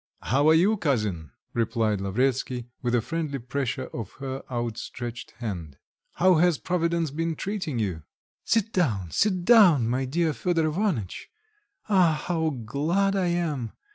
[0.23, 5.77] "How are you, cousin?" replied Lavretsky, with a friendly pressure of her out stretched hand;
[6.13, 8.01] "how has Providence been treating you?"
[8.43, 11.29] "Sit down, sit down, my dear Fedor Ivanitch.
[11.87, 13.73] Ah, how glad I am!